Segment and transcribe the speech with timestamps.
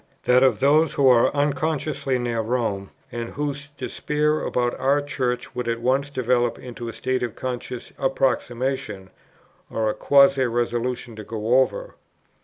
[0.23, 5.67] that of those who are unconsciously near Rome, and whose despair about our Church would
[5.67, 9.11] at once develope into a state of conscious approximation,
[9.69, 11.93] or a quasi resolution to go over; 2.